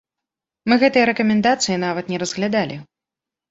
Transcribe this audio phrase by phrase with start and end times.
[0.73, 2.83] Мы гэтыя рэкамендацыі нават не разглядалі.